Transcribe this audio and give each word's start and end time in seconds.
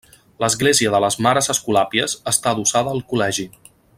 L'Església 0.43 0.93
de 0.95 1.01
les 1.05 1.17
Mares 1.25 1.51
Escolàpies 1.55 2.17
està 2.33 2.57
adossada 2.57 2.97
al 2.97 3.07
col·legi. 3.15 3.49